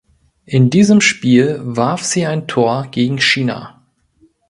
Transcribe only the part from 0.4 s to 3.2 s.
In diesem Spiel warf sie ein Tor gegen